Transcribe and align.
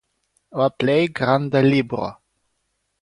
La 0.61 0.69
plej 0.83 0.95
granda 1.19 1.61
libro. 1.67 2.09